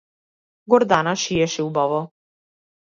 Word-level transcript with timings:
Гордана 0.71 1.13
шиеше 1.23 1.61
убаво. 1.67 2.01